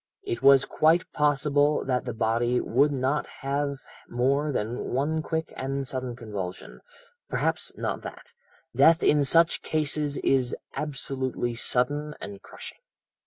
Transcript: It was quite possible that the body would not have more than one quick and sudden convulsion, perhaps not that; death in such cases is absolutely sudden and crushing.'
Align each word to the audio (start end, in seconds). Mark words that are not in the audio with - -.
It 0.23 0.41
was 0.41 0.65
quite 0.65 1.05
possible 1.13 1.85
that 1.85 2.05
the 2.05 2.13
body 2.15 2.59
would 2.59 2.91
not 2.91 3.27
have 3.41 3.81
more 4.09 4.51
than 4.51 4.85
one 4.91 5.21
quick 5.21 5.53
and 5.55 5.87
sudden 5.87 6.15
convulsion, 6.15 6.81
perhaps 7.29 7.71
not 7.77 8.01
that; 8.01 8.33
death 8.75 9.03
in 9.03 9.23
such 9.23 9.61
cases 9.61 10.17
is 10.23 10.55
absolutely 10.75 11.53
sudden 11.53 12.15
and 12.19 12.41
crushing.' 12.41 12.79